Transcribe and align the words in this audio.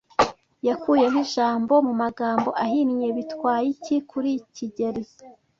Yakuyeho 0.67 1.15
ijambo 1.25 1.73
mu 1.87 1.93
magambo 2.01 2.49
ahinnye. 2.63 3.07
Bitwaye 3.17 3.67
iki 3.75 3.95
kuri 4.09 4.31
kigeli? 4.55 5.03